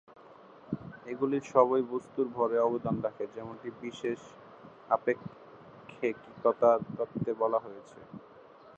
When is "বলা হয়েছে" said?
7.41-7.97